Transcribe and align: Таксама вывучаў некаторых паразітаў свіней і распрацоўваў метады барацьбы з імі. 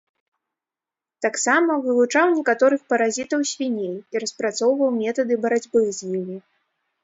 Таксама 1.25 1.75
вывучаў 1.87 2.25
некаторых 2.39 2.81
паразітаў 2.95 3.45
свіней 3.53 3.95
і 3.99 4.15
распрацоўваў 4.27 4.89
метады 5.01 5.33
барацьбы 5.49 5.79
з 6.03 6.15
імі. 6.21 6.37